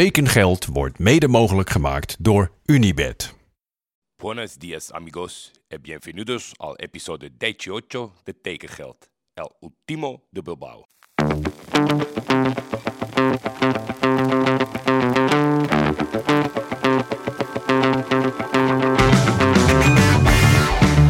[0.00, 3.34] Tekengeld wordt mede mogelijk gemaakt door Unibed.
[4.16, 10.84] Buenos días amigos bienvenidos al episodio 18 de Tekengeld, el último de Bilbao.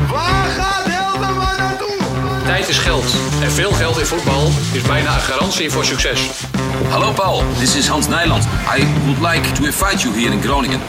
[0.09, 2.43] Waar gaat Helderman naartoe?
[2.45, 3.05] Tijd is geld.
[3.43, 6.53] En veel geld in voetbal is bijna een garantie voor succes.
[6.95, 8.45] Hallo Paul, this is Hans Nijland.
[8.45, 10.81] I would like to invite you here in Groningen.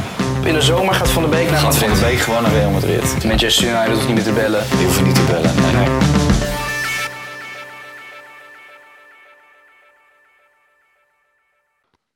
[0.44, 2.08] In de zomer gaat Van de Beek naar Gaat Van Madrid.
[2.08, 3.23] de Beek gewoon naar Real Madrid.
[3.23, 4.70] Manchester United hoeft niet meer te bellen.
[4.70, 5.55] Die hoeven niet te bellen.
[5.62, 5.98] Nee, nee.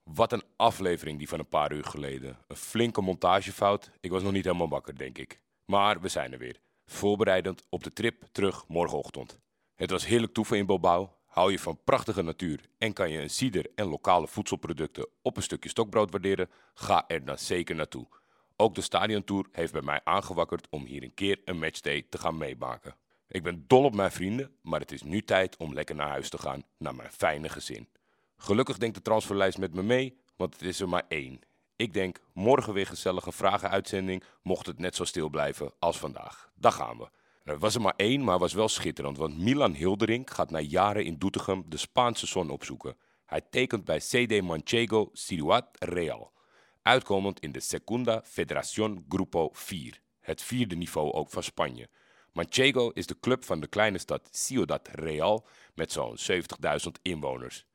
[0.03, 2.37] Wat een aflevering die van een paar uur geleden.
[2.47, 3.91] Een flinke montagefout.
[3.99, 5.41] Ik was nog niet helemaal wakker, denk ik.
[5.65, 6.59] Maar we zijn er weer.
[6.85, 9.37] Voorbereidend op de trip terug morgenochtend.
[9.75, 11.18] Het was heerlijk toeven in Bilbao.
[11.29, 15.43] Hou je van prachtige natuur en kan je een cider en lokale voedselproducten op een
[15.43, 16.49] stukje stokbrood waarderen?
[16.73, 18.07] Ga er dan zeker naartoe.
[18.55, 22.37] Ook de stadiontour heeft bij mij aangewakkerd om hier een keer een matchday te gaan
[22.37, 22.95] meemaken.
[23.27, 26.29] Ik ben dol op mijn vrienden, maar het is nu tijd om lekker naar huis
[26.29, 27.89] te gaan, naar mijn fijne gezin.
[28.37, 31.39] Gelukkig denkt de transferlijst met me mee, want het is er maar één.
[31.75, 36.49] Ik denk morgen weer gezellige vragenuitzending, mocht het net zo stil blijven als vandaag.
[36.55, 37.09] Daar gaan we.
[37.49, 41.05] Er was er maar één, maar was wel schitterend, want Milan Hilderink gaat na jaren
[41.05, 42.97] in Doetinchem de Spaanse zon opzoeken.
[43.25, 46.33] Hij tekent bij CD Manchego Ciudad Real,
[46.81, 51.89] uitkomend in de Segunda Federación Grupo 4, het vierde niveau ook van Spanje.
[52.33, 57.65] Manchego is de club van de kleine stad Ciudad Real met zo'n 70.000 inwoners.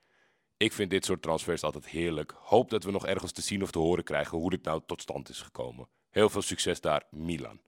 [0.56, 2.34] Ik vind dit soort transfers altijd heerlijk.
[2.38, 5.02] Hoop dat we nog ergens te zien of te horen krijgen hoe dit nou tot
[5.02, 5.88] stand is gekomen.
[6.10, 7.60] Heel veel succes daar, Milan.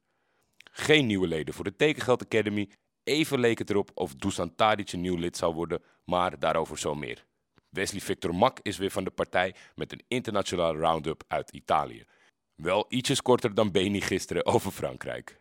[0.79, 2.71] Geen nieuwe leden voor de Tekengeld Academy.
[3.03, 6.95] Even leek het erop of Dusan Tadic een nieuw lid zou worden, maar daarover zo
[6.95, 7.25] meer.
[7.69, 12.05] Wesley Victor Mak is weer van de partij met een internationale round-up uit Italië.
[12.55, 15.41] Wel ietsjes korter dan Beni gisteren over Frankrijk.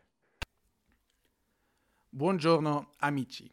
[2.09, 3.51] Buongiorno amici.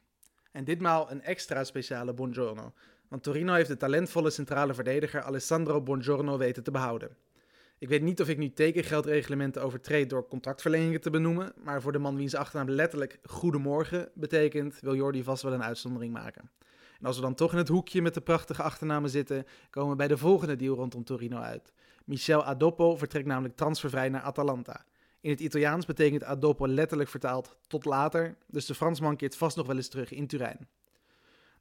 [0.53, 2.73] En ditmaal een extra speciale buongiorno,
[3.09, 7.17] want Torino heeft de talentvolle centrale verdediger Alessandro Buongiorno weten te behouden.
[7.83, 11.99] Ik weet niet of ik nu tekengeldreglementen overtreed door contractverlengingen te benoemen, maar voor de
[11.99, 16.51] man wiens achternaam letterlijk goedemorgen betekent, wil Jordi vast wel een uitzondering maken.
[17.01, 19.97] En als we dan toch in het hoekje met de prachtige achternamen zitten, komen we
[19.97, 21.73] bij de volgende deal rondom Torino uit.
[22.05, 24.85] Michel Adoppo vertrekt namelijk transfervrij naar Atalanta.
[25.21, 29.67] In het Italiaans betekent Adoppo letterlijk vertaald tot later, dus de Fransman keert vast nog
[29.67, 30.69] wel eens terug in Turijn.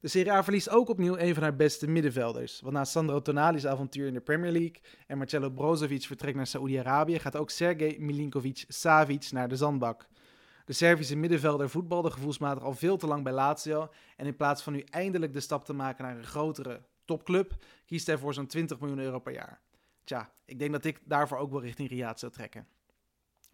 [0.01, 3.65] De Serie A verliest ook opnieuw een van haar beste middenvelders, want na Sandro Tonali's
[3.65, 9.31] avontuur in de Premier League en Marcelo Brozovic vertrekt naar Saoedi-Arabië, gaat ook Sergej Milinkovic-Savic
[9.31, 10.07] naar de zandbak.
[10.65, 14.73] De Servische middenvelder voetbalde gevoelsmatig al veel te lang bij Lazio en in plaats van
[14.73, 17.53] nu eindelijk de stap te maken naar een grotere topclub,
[17.85, 19.61] kiest hij voor zo'n 20 miljoen euro per jaar.
[20.03, 22.67] Tja, ik denk dat ik daarvoor ook wel richting Riyadh zou trekken.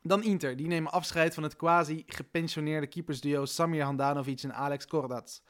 [0.01, 5.41] Dan Inter, die nemen afscheid van het quasi gepensioneerde keepersduo Samir Handanovic en Alex Kordats.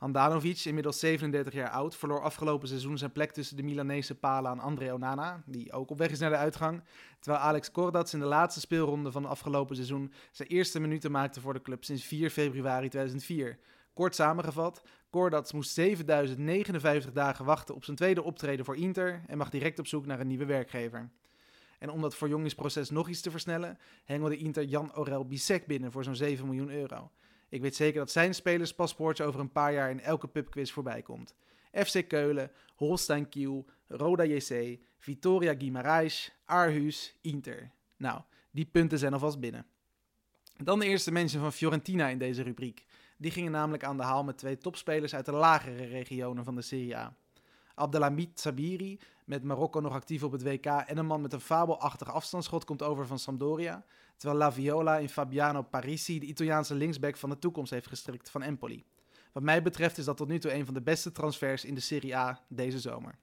[0.00, 4.60] Handanovic, inmiddels 37 jaar oud, verloor afgelopen seizoen zijn plek tussen de Milanese palen aan
[4.60, 6.82] André Onana, die ook op weg is naar de uitgang,
[7.18, 11.40] terwijl Alex Kordats in de laatste speelronde van het afgelopen seizoen zijn eerste minuten maakte
[11.40, 13.58] voor de club sinds 4 februari 2004.
[13.94, 19.50] Kort samengevat, Kordats moest 7059 dagen wachten op zijn tweede optreden voor Inter en mag
[19.50, 21.10] direct op zoek naar een nieuwe werkgever.
[21.78, 26.04] En om dat verjongingsproces nog iets te versnellen, hengelde Inter Jan Orel Bisek binnen voor
[26.04, 27.10] zo'n 7 miljoen euro.
[27.50, 31.34] Ik weet zeker dat zijn spelerspaspoortje over een paar jaar in elke pubquiz voorbij komt.
[31.72, 37.70] FC Keulen, Holstein Kiel, Roda JC, Vitoria Guimarães, Aarhus, Inter.
[37.96, 39.66] Nou, die punten zijn alvast binnen.
[40.56, 42.86] Dan de eerste mensen van Fiorentina in deze rubriek.
[43.16, 46.62] Die gingen namelijk aan de haal met twee topspelers uit de lagere regionen van de
[46.62, 47.16] Serie A.
[47.74, 48.98] Abdelhamid Sabiri,
[49.30, 52.82] met Marokko nog actief op het WK, en een man met een fabelachtig afstandsschot komt
[52.82, 53.84] over van Sampdoria,
[54.16, 58.42] terwijl La Viola in Fabiano Parisi de Italiaanse linksback van de toekomst heeft gestrikt van
[58.42, 58.84] Empoli.
[59.32, 61.80] Wat mij betreft is dat tot nu toe een van de beste transfers in de
[61.80, 63.18] Serie A deze zomer.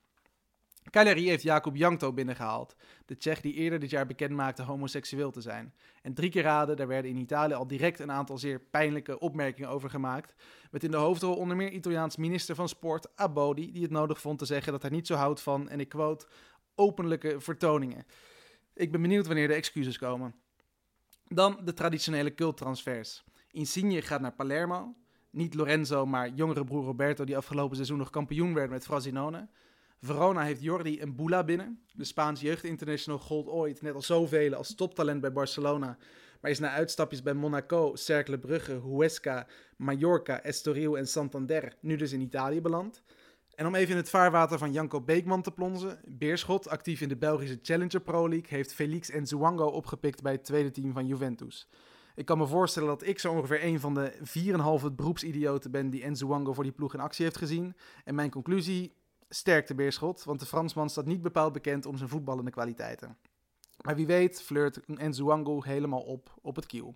[0.89, 2.75] Cagliari heeft Jakub Jankto binnengehaald,
[3.05, 5.73] de Tsjech die eerder dit jaar bekend maakte homoseksueel te zijn.
[6.01, 9.69] En drie keer raden, daar werden in Italië al direct een aantal zeer pijnlijke opmerkingen
[9.69, 10.33] over gemaakt,
[10.71, 14.39] met in de hoofdrol onder meer Italiaans minister van Sport Abodi, die het nodig vond
[14.39, 16.27] te zeggen dat hij niet zo houdt van, en ik quote,
[16.75, 18.05] openlijke vertoningen.
[18.73, 20.35] Ik ben benieuwd wanneer de excuses komen.
[21.27, 23.23] Dan de traditionele culttransfers.
[23.51, 24.95] Insigne gaat naar Palermo.
[25.29, 29.49] Niet Lorenzo, maar jongere broer Roberto, die afgelopen seizoen nog kampioen werd met Frosinone.
[30.01, 31.81] Verona heeft Jordi en Bula binnen.
[31.93, 35.97] De Spaanse jeugdinternational gold ooit, net als zoveel, als toptalent bij Barcelona.
[36.41, 39.47] Maar is na uitstapjes bij Monaco, Cercle Brugge, Huesca,
[39.77, 43.03] Mallorca, Estoril en Santander nu dus in Italië beland.
[43.55, 45.99] En om even in het vaarwater van Janko Beekman te plonzen.
[46.05, 50.71] Beerschot, actief in de Belgische Challenger Pro League, heeft Felix Nzouango opgepikt bij het tweede
[50.71, 51.69] team van Juventus.
[52.15, 54.13] Ik kan me voorstellen dat ik zo ongeveer een van de
[54.89, 57.75] 4,5 beroepsidioten ben die Nzouango voor die ploeg in actie heeft gezien.
[58.03, 58.93] En mijn conclusie,
[59.29, 63.17] sterkte Beerschot, want de Fransman staat niet bepaald bekend om zijn voetballende kwaliteiten.
[63.81, 66.95] Maar wie weet flirt Nzouango helemaal op op het kiel.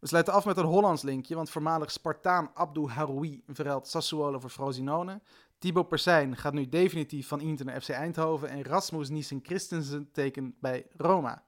[0.00, 4.50] We sluiten af met een Hollands linkje, want voormalig Spartaan Abdou Haroui verruilt Sassuolo voor
[4.50, 5.20] Frosinone.
[5.58, 10.60] Thibaut Persijn gaat nu definitief van Inter naar FC Eindhoven en Rasmus Niesen Christensen tekent
[10.60, 11.44] bij Roma.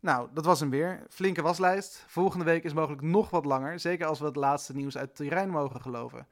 [0.00, 1.06] Nou, dat was hem weer.
[1.08, 2.04] Flinke waslijst.
[2.06, 5.50] Volgende week is mogelijk nog wat langer, zeker als we het laatste nieuws uit Turijn
[5.50, 6.26] mogen geloven.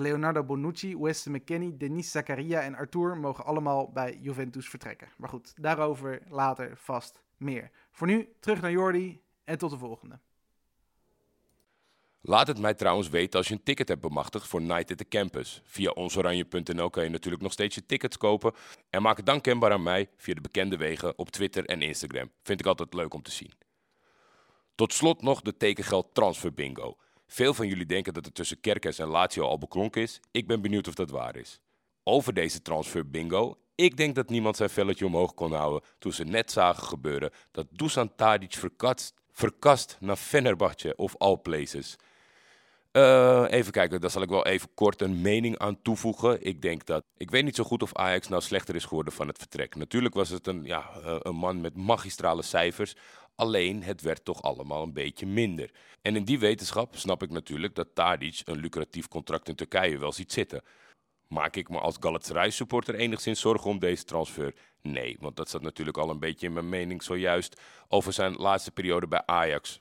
[0.00, 5.08] Leonardo Bonucci, Weston McKennie, Denis Zakaria en Arthur mogen allemaal bij Juventus vertrekken.
[5.16, 7.70] Maar goed, daarover later vast meer.
[7.90, 10.18] Voor nu terug naar Jordi en tot de volgende.
[12.26, 15.08] Laat het mij trouwens weten als je een ticket hebt bemachtigd voor Night at the
[15.08, 15.62] Campus.
[15.64, 18.52] Via onsoranje.nl kan je natuurlijk nog steeds je tickets kopen.
[18.90, 22.30] En maak het dan kenbaar aan mij via de bekende wegen op Twitter en Instagram.
[22.42, 23.52] Vind ik altijd leuk om te zien.
[24.74, 26.96] Tot slot nog de tekengeld transfer bingo.
[27.26, 30.20] Veel van jullie denken dat het tussen Kerkers en Lazio al beklonken is.
[30.30, 31.60] Ik ben benieuwd of dat waar is.
[32.02, 33.58] Over deze transfer bingo.
[33.74, 37.66] Ik denk dat niemand zijn velletje omhoog kon houden toen ze net zagen gebeuren dat
[37.70, 41.96] Dusan Tadic verkast, verkast naar Fenerbahce of all places.
[42.96, 46.46] Uh, even kijken, daar zal ik wel even kort een mening aan toevoegen.
[46.46, 47.04] Ik denk dat.
[47.16, 49.74] Ik weet niet zo goed of Ajax nou slechter is geworden van het vertrek.
[49.74, 52.94] Natuurlijk was het een, ja, een man met magistrale cijfers.
[53.34, 55.70] Alleen het werd toch allemaal een beetje minder.
[56.02, 60.12] En in die wetenschap snap ik natuurlijk dat Tadic een lucratief contract in Turkije wel
[60.12, 60.62] ziet zitten.
[61.28, 64.54] Maak ik me als Galatasaray supporter enigszins zorgen om deze transfer?
[64.82, 68.70] Nee, want dat zat natuurlijk al een beetje in mijn mening zojuist over zijn laatste
[68.70, 69.80] periode bij Ajax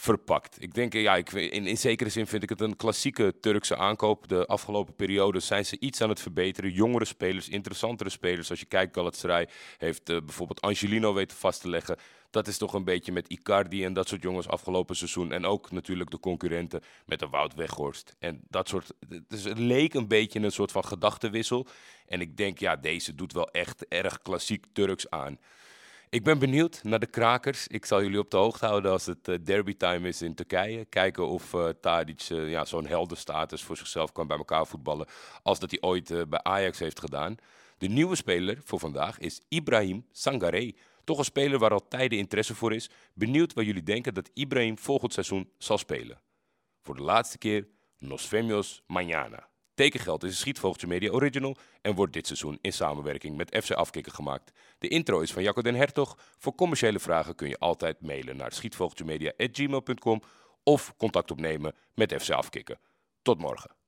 [0.00, 0.62] verpakt.
[0.62, 4.28] Ik denk, ja, ik, in, in zekere zin vind ik het een klassieke Turkse aankoop.
[4.28, 6.70] De afgelopen periode zijn ze iets aan het verbeteren.
[6.70, 8.50] Jongere spelers, interessantere spelers.
[8.50, 9.48] Als je kijkt, Galatasaray
[9.78, 11.96] heeft uh, bijvoorbeeld Angelino weten vast te leggen.
[12.30, 15.32] Dat is toch een beetje met Icardi en dat soort jongens afgelopen seizoen.
[15.32, 18.16] En ook natuurlijk de concurrenten met de Wout Weghorst.
[18.18, 18.92] En dat soort,
[19.28, 21.66] het leek een beetje een soort van gedachtenwissel.
[22.06, 25.38] En ik denk, ja, deze doet wel echt erg klassiek Turks aan.
[26.10, 27.66] Ik ben benieuwd naar de krakers.
[27.66, 30.84] Ik zal jullie op de hoogte houden als het uh, derby time is in Turkije.
[30.84, 35.06] Kijken of uh, Tadic uh, ja, zo'n heldenstatus voor zichzelf kan bij elkaar voetballen.
[35.42, 37.36] Als dat hij ooit bij Ajax heeft gedaan.
[37.78, 40.74] De nieuwe speler voor vandaag is Ibrahim Sangare.
[41.04, 42.90] Toch een speler waar al tijden interesse voor is.
[43.14, 46.20] Benieuwd wat jullie denken dat Ibrahim volgend seizoen zal spelen.
[46.82, 47.68] Voor de laatste keer,
[47.98, 49.49] Nos Femios Mañana.
[49.80, 54.12] Tekengeld is een Schietvogeltje Media Original en wordt dit seizoen in samenwerking met FC Afkikken
[54.12, 54.52] gemaakt.
[54.78, 56.18] De intro is van Jacco den Hertog.
[56.38, 60.22] Voor commerciële vragen kun je altijd mailen naar schietvogeltjemedia.gmail.com
[60.62, 62.78] of contact opnemen met FC Afkikken.
[63.22, 63.79] Tot morgen.